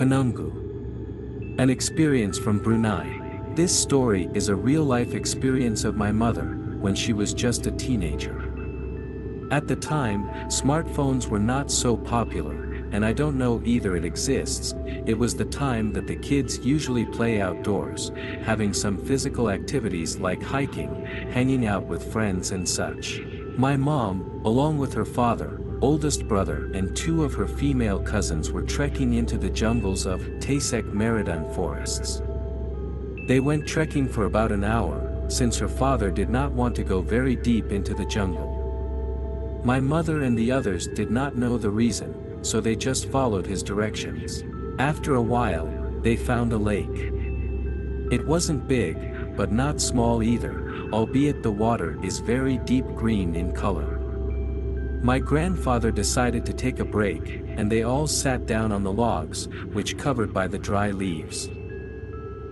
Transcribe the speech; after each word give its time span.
Penunggu. 0.00 1.58
An 1.58 1.68
experience 1.68 2.38
from 2.38 2.58
Brunei. 2.58 3.20
This 3.54 3.78
story 3.78 4.30
is 4.32 4.48
a 4.48 4.54
real-life 4.54 5.12
experience 5.12 5.84
of 5.84 5.94
my 5.94 6.10
mother, 6.10 6.56
when 6.80 6.94
she 6.94 7.12
was 7.12 7.34
just 7.34 7.66
a 7.66 7.70
teenager. 7.70 8.38
At 9.50 9.68
the 9.68 9.76
time, 9.76 10.24
smartphones 10.46 11.26
were 11.26 11.38
not 11.38 11.70
so 11.70 11.98
popular, 11.98 12.72
and 12.92 13.04
I 13.04 13.12
don't 13.12 13.36
know 13.36 13.60
either 13.66 13.94
it 13.94 14.06
exists, 14.06 14.74
it 14.86 15.18
was 15.18 15.34
the 15.34 15.44
time 15.44 15.92
that 15.92 16.06
the 16.06 16.16
kids 16.16 16.60
usually 16.60 17.04
play 17.04 17.42
outdoors, 17.42 18.10
having 18.42 18.72
some 18.72 18.96
physical 18.96 19.50
activities 19.50 20.16
like 20.16 20.42
hiking, 20.42 21.04
hanging 21.30 21.66
out 21.66 21.84
with 21.84 22.10
friends 22.10 22.52
and 22.52 22.66
such. 22.66 23.20
My 23.58 23.76
mom, 23.76 24.40
along 24.46 24.78
with 24.78 24.94
her 24.94 25.04
father, 25.04 25.59
oldest 25.82 26.28
brother 26.28 26.70
and 26.74 26.94
two 26.96 27.24
of 27.24 27.34
her 27.34 27.46
female 27.46 28.00
cousins 28.00 28.52
were 28.52 28.62
trekking 28.62 29.14
into 29.14 29.38
the 29.38 29.48
jungles 29.50 30.06
of 30.06 30.20
Tasek 30.40 30.84
Meridan 30.92 31.52
forests. 31.54 32.22
They 33.26 33.40
went 33.40 33.66
trekking 33.66 34.08
for 34.08 34.24
about 34.24 34.52
an 34.52 34.64
hour, 34.64 35.06
since 35.28 35.56
her 35.58 35.68
father 35.68 36.10
did 36.10 36.28
not 36.28 36.52
want 36.52 36.74
to 36.76 36.82
go 36.82 37.00
very 37.00 37.36
deep 37.36 37.70
into 37.70 37.94
the 37.94 38.06
jungle. 38.06 39.60
My 39.64 39.78
mother 39.78 40.22
and 40.22 40.36
the 40.36 40.50
others 40.50 40.88
did 40.88 41.10
not 41.10 41.36
know 41.36 41.56
the 41.56 41.70
reason, 41.70 42.42
so 42.42 42.60
they 42.60 42.74
just 42.74 43.10
followed 43.10 43.46
his 43.46 43.62
directions. 43.62 44.42
After 44.78 45.14
a 45.14 45.22
while, 45.22 45.68
they 46.02 46.16
found 46.16 46.52
a 46.52 46.56
lake. 46.56 47.12
It 48.10 48.26
wasn't 48.26 48.66
big, 48.66 49.36
but 49.36 49.52
not 49.52 49.80
small 49.80 50.22
either, 50.22 50.88
albeit 50.92 51.42
the 51.42 51.52
water 51.52 51.98
is 52.02 52.18
very 52.18 52.58
deep 52.58 52.86
green 52.96 53.36
in 53.36 53.52
color. 53.52 53.99
My 55.02 55.18
grandfather 55.18 55.90
decided 55.90 56.44
to 56.44 56.52
take 56.52 56.78
a 56.78 56.84
break, 56.84 57.42
and 57.56 57.72
they 57.72 57.84
all 57.84 58.06
sat 58.06 58.44
down 58.44 58.70
on 58.70 58.82
the 58.82 58.92
logs, 58.92 59.48
which 59.72 59.96
covered 59.96 60.34
by 60.34 60.46
the 60.46 60.58
dry 60.58 60.90
leaves. 60.90 61.48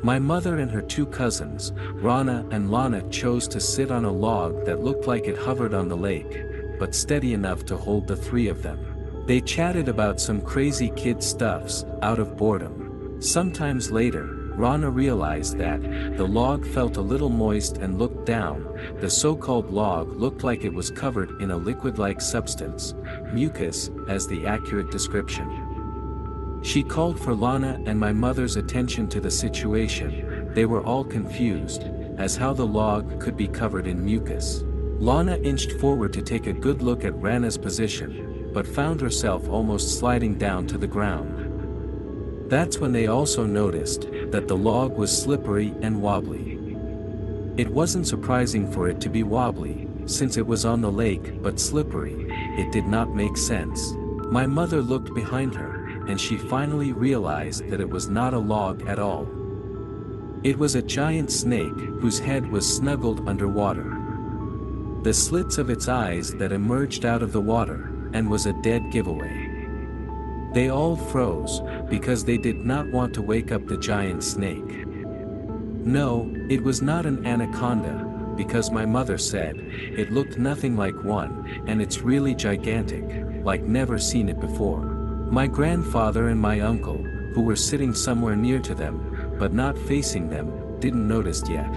My 0.02 0.18
mother 0.18 0.58
and 0.58 0.70
her 0.70 0.80
two 0.80 1.04
cousins, 1.06 1.72
Rana 1.92 2.46
and 2.50 2.70
Lana 2.70 3.06
chose 3.10 3.48
to 3.48 3.60
sit 3.60 3.91
on 3.91 4.06
a 4.06 4.12
log 4.12 4.64
that 4.64 4.82
looked 4.82 5.06
like 5.06 5.26
it 5.26 5.36
hovered 5.36 5.74
on 5.74 5.88
the 5.88 5.96
lake, 5.96 6.42
but 6.78 6.94
steady 6.94 7.34
enough 7.34 7.66
to 7.66 7.76
hold 7.76 8.06
the 8.06 8.16
three 8.16 8.48
of 8.48 8.62
them. 8.62 8.78
They 9.26 9.42
chatted 9.42 9.88
about 9.88 10.19
some 10.19 10.41
crazy 10.41 10.91
kid 10.96 11.22
stuffs, 11.22 11.84
out 12.00 12.19
of 12.19 12.36
boredom. 12.38 13.20
Sometimes 13.20 13.91
later, 13.91 14.38
Rana 14.59 14.91
realized 14.91 15.56
that, 15.59 15.81
the 16.17 16.27
log 16.27 16.67
felt 16.67 16.97
a 16.97 17.01
little 17.01 17.28
moist 17.28 17.77
and 17.77 17.97
looked 17.97 18.27
down, 18.27 18.67
the 19.00 19.09
so-called 19.09 19.70
log 19.70 20.17
looked 20.17 20.42
like 20.42 20.65
it 20.65 20.75
was 20.75 20.91
covered 20.91 21.41
in 21.41 21.53
a 21.53 21.56
liquid-like 21.56 22.20
substance, 22.20 22.92
mucus, 23.33 23.92
as 24.09 24.27
the 24.27 24.48
accurate 24.48 24.91
description. 24.91 26.60
She 26.62 26.82
called 26.82 27.21
for 27.21 27.34
Lana 27.34 27.81
and 27.87 28.00
my 28.00 28.12
mother's 28.12 28.56
attention 28.56 29.09
to 29.10 29.21
the 29.21 29.31
situation, 29.31 30.50
they 30.55 30.66
were 30.66 30.82
all 30.82 31.05
confused, 31.05 31.84
as 32.16 32.34
how 32.34 32.53
the 32.53 32.66
log 32.66 33.21
could 33.21 33.37
be 33.37 33.47
covered 33.47 33.87
in 33.87 34.05
mucus. 34.05 34.65
Lana 34.99 35.37
inched 35.37 35.71
forward 35.81 36.12
to 36.15 36.22
take 36.22 36.49
a 36.49 36.53
good 36.53 36.82
look 36.82 37.05
at 37.05 37.15
Rana's 37.22 37.56
position, 37.56 38.50
but 38.53 38.66
found 38.66 39.00
herself 39.00 39.49
almost 39.49 40.00
sliding 40.00 40.37
down 40.37 40.66
to 40.66 40.78
the 40.78 40.87
ground. 40.88 41.47
That's 42.48 42.78
when 42.78 42.92
they 42.92 43.09
also 43.09 43.44
noticed 43.44 44.09
that 44.31 44.48
the 44.48 44.56
log 44.56 44.97
was 44.97 45.16
slippery 45.16 45.75
and 45.82 46.00
wobbly. 46.00 46.59
It 47.59 47.69
wasn't 47.69 48.06
surprising 48.06 48.70
for 48.70 48.88
it 48.88 49.00
to 49.03 49.10
be 49.10 49.22
wobbly, 49.22 49.86
since 50.06 50.38
it 50.38 50.47
was 50.47 50.64
on 50.64 50.81
the 50.81 50.91
lake 50.91 51.42
but 51.42 51.60
slippery, 51.60 52.26
it 52.56 52.72
did 52.72 52.87
not 52.87 53.14
make 53.14 53.37
sense. 53.37 53.92
My 54.31 54.47
mother 54.47 54.81
looked 54.81 55.12
behind 55.14 55.54
her, 55.54 56.04
and 56.08 56.19
she 56.19 56.38
finally 56.38 56.92
realized 56.92 57.69
that 57.69 57.81
it 57.81 57.91
was 57.91 58.08
not 58.08 58.32
a 58.32 58.38
log 58.38 58.87
at 58.88 58.98
all. 58.98 59.26
It 60.42 60.58
was 60.58 60.75
a 60.75 60.82
giant 60.82 61.31
snake 61.31 61.78
whose 62.00 62.19
head 62.19 62.50
was 62.50 62.76
snuggled 62.76 63.28
underwater. 63.28 63.94
The 65.03 65.12
slits 65.12 65.58
of 65.58 65.69
its 65.69 65.88
eyes 65.88 66.32
that 66.37 66.53
emerged 66.53 67.04
out 67.04 67.22
of 67.22 67.32
the 67.32 67.41
water, 67.41 67.92
and 68.14 68.31
was 68.31 68.47
a 68.47 68.54
dead 68.62 68.91
giveaway. 68.91 69.47
They 70.54 70.70
all 70.70 70.97
froze, 70.97 71.60
because 71.91 72.25
they 72.25 72.38
did 72.38 72.64
not 72.64 72.91
want 72.91 73.14
to 73.14 73.22
wake 73.22 73.53
up 73.53 73.66
the 73.66 73.76
giant 73.76 74.25
snake. 74.25 74.86
No, 75.84 76.34
it 76.48 76.62
was 76.62 76.82
not 76.82 77.06
an 77.06 77.26
anaconda, 77.26 78.04
because 78.36 78.70
my 78.70 78.87
mother 78.87 79.19
said, 79.19 79.56
it 79.58 80.12
looked 80.12 80.38
nothing 80.38 80.76
like 80.76 81.04
one, 81.04 81.64
and 81.66 81.82
it's 81.82 82.00
really 82.00 82.34
gigantic, 82.34 83.04
like 83.44 83.62
never 83.62 83.98
seen 83.98 84.28
it 84.28 84.41
before. 84.41 84.81
My 85.31 85.47
grandfather 85.47 86.28
and 86.28 86.41
my 86.41 86.60
uncle, 86.60 87.03
who 87.34 87.42
were 87.42 87.56
sitting 87.56 87.92
somewhere 87.92 88.37
near 88.37 88.58
to 88.60 88.75
them, 88.75 89.37
but 89.38 89.53
not 89.53 89.76
facing 89.76 90.31
them, 90.31 90.81
didn't 90.81 91.06
notice 91.06 91.42
yet. 91.48 91.70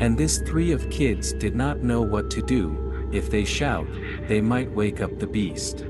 And 0.00 0.18
this 0.18 0.38
three 0.38 0.72
of 0.72 0.90
kids 0.90 1.32
did 1.32 1.54
not 1.54 1.82
know 1.82 2.02
what 2.02 2.30
to 2.32 2.42
do, 2.42 3.08
if 3.12 3.30
they 3.30 3.44
shout, 3.44 3.86
they 4.28 4.40
might 4.40 4.70
wake 4.72 5.00
up 5.00 5.18
the 5.18 5.26
beast. 5.26 5.86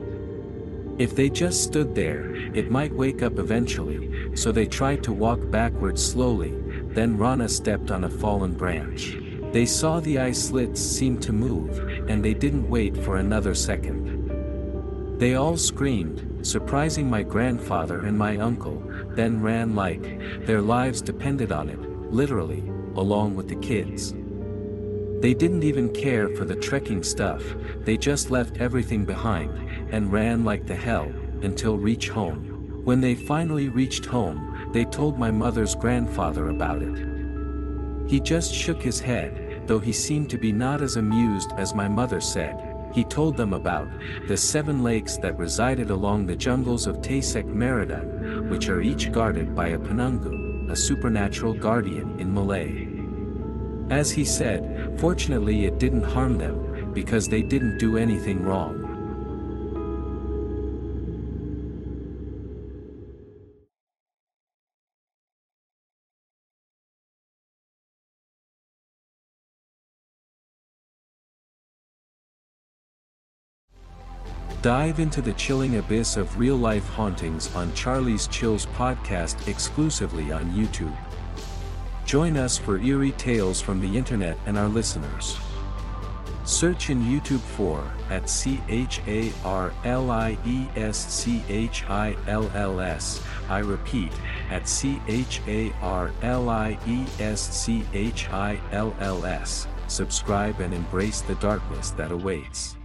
If 0.97 1.17
they 1.17 1.29
just 1.29 1.65
stood 1.65 1.95
there, 1.95 2.35
it 2.55 2.71
might 2.71 2.95
wake 2.95 3.23
up 3.23 3.39
eventually, 3.41 4.37
so 4.37 4.53
they 4.53 4.67
tried 4.67 5.03
to 5.05 5.13
walk 5.13 5.41
backwards 5.51 6.05
slowly, 6.05 6.55
then 6.95 7.19
Rana 7.19 7.49
stepped 7.49 7.91
on 7.91 8.05
a 8.05 8.09
fallen 8.09 8.55
branch. 8.55 9.17
They 9.53 9.67
saw 9.67 9.99
the 9.99 10.19
eye 10.19 10.33
slits 10.33 10.81
seem 10.81 11.19
to 11.21 11.33
move, 11.33 11.79
and 12.09 12.25
they 12.25 12.35
didn't 12.35 12.69
wait 12.69 12.97
for 12.97 13.17
another 13.17 13.55
second. 13.55 15.19
They 15.19 15.35
all 15.35 15.57
screamed, 15.57 16.47
surprising 16.47 17.11
my 17.11 17.25
grandfather 17.25 18.07
and 18.07 18.17
my 18.17 18.37
uncle, 18.39 18.83
then 19.11 19.43
ran 19.43 19.75
like, 19.75 20.47
their 20.47 20.61
lives 20.61 21.03
depended 21.03 21.51
on 21.51 21.69
it, 21.69 21.81
literally, 22.13 22.63
along 22.95 23.35
with 23.35 23.49
the 23.49 23.57
kids. 23.57 24.15
They 25.21 25.35
didn't 25.35 25.63
even 25.65 25.89
care 25.93 26.29
for 26.37 26.45
the 26.45 26.57
trekking 26.57 27.03
stuff, 27.03 27.43
they 27.79 27.97
just 27.97 28.31
left 28.31 28.59
everything 28.59 29.05
behind, 29.05 29.64
and 29.91 30.13
ran 30.13 30.45
like 30.45 30.67
the 30.67 30.75
hell, 30.75 31.13
until 31.43 31.77
reach 31.79 32.09
home. 32.09 32.83
When 32.85 33.01
they 33.01 33.15
finally 33.15 33.69
reached 33.69 34.05
home, 34.05 34.71
they 34.73 34.85
told 34.85 35.19
my 35.19 35.31
mother's 35.31 35.75
grandfather 35.75 36.49
about 36.49 36.83
it. 36.83 37.07
He 38.07 38.21
just 38.21 38.53
shook 38.53 38.83
his 38.83 39.01
head, 39.01 39.63
though 39.67 39.79
he 39.79 39.93
seemed 39.93 40.29
to 40.31 40.39
be 40.39 40.53
not 40.53 40.83
as 40.83 40.97
amused 40.97 41.53
as 41.57 41.75
my 41.75 41.89
mother 41.89 42.21
said. 42.21 42.61
He 42.93 43.03
told 43.03 43.37
them 43.37 43.55
about 43.55 43.89
the 44.29 44.37
seven 44.37 44.85
lakes 44.85 45.17
that 45.17 45.39
resided 45.39 45.91
along 45.91 46.27
the 46.27 46.37
jungles 46.37 46.87
of 46.87 46.99
Tasek 46.99 47.47
Meridan, 47.47 48.49
which 48.51 48.69
are 48.69 48.83
each 48.83 49.11
guarded 49.11 49.55
by 49.55 49.69
a 49.69 49.79
Penunggu, 49.79 50.71
a 50.71 50.77
supernatural 50.77 51.55
guardian 51.55 52.21
in 52.21 52.33
Malay. 52.33 52.87
As 53.91 54.11
he 54.11 54.25
said, 54.25 54.99
fortunately 55.01 55.65
it 55.65 55.79
didn't 55.79 56.05
harm 56.05 56.39
them, 56.39 56.93
because 56.93 57.29
they 57.29 57.43
didn't 57.43 57.79
do 57.79 57.97
anything 57.97 58.43
wrong. 58.43 58.94
Dive 74.65 74.99
into 74.99 75.21
the 75.21 75.35
chilling 75.35 75.77
abyss 75.77 76.17
of 76.17 76.39
real-life 76.39 76.89
hauntings 76.89 77.55
on 77.55 77.71
Charlie's 77.75 78.27
Chills 78.29 78.65
podcast 78.65 79.47
exclusively 79.47 80.33
on 80.33 80.51
YouTube. 80.53 80.97
Join 82.07 82.39
us 82.39 82.57
for 82.57 82.79
eerie 82.79 83.13
tales 83.13 83.61
from 83.61 83.79
the 83.79 83.99
internet 83.99 84.39
and 84.47 84.57
our 84.57 84.69
listeners. 84.69 85.37
Search 86.47 86.89
in 86.89 87.03
YouTube 87.03 87.41
for 87.41 87.85
at 88.09 88.31
C 88.31 88.59
H 88.71 89.03
A 89.07 89.35
R 89.45 89.71
L 89.85 90.11
I 90.11 90.39
E 90.47 90.67
S 90.77 91.13
C 91.13 91.45
H 91.51 91.85
I 91.91 92.17
L 92.27 92.51
L 92.55 92.81
S. 92.81 93.23
I 93.51 93.59
repeat, 93.59 94.13
at 94.49 94.67
C 94.67 94.99
H 95.09 95.43
A 95.47 95.75
R 95.83 96.11
L 96.23 96.49
I 96.49 96.79
E 96.87 97.05
S 97.21 97.55
C 97.55 97.85
H 97.93 98.31
I 98.31 98.59
L 98.73 98.97
L 99.01 99.27
S. 99.27 99.67
Subscribe 99.89 100.61
and 100.61 100.73
embrace 100.73 101.21
the 101.21 101.35
darkness 101.35 101.91
that 101.91 102.11
awaits. 102.13 102.79